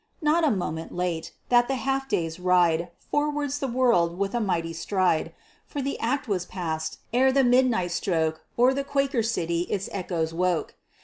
Not 0.19 0.43
a 0.43 0.49
moment 0.49 0.93
late! 0.95 1.27
and 1.51 1.67
that 1.67 1.71
half 1.71 2.09
day's 2.09 2.39
ride 2.39 2.89
Forwards 3.11 3.59
the 3.59 3.67
world 3.67 4.17
with 4.17 4.33
a 4.33 4.39
mighty 4.39 4.73
stride; 4.73 5.31
For 5.67 5.79
the 5.79 5.99
act 5.99 6.27
was 6.27 6.43
passed; 6.43 6.97
ere 7.13 7.31
the 7.31 7.43
midnight 7.43 7.91
stroke 7.91 8.41
O'er 8.57 8.73
the 8.73 8.83
Quaker 8.83 9.21
City 9.21 9.67
its 9.69 9.89
echoes 9.91 10.33
woke. 10.33 10.73